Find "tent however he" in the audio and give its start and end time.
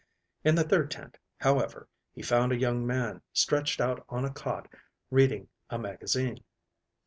0.89-2.23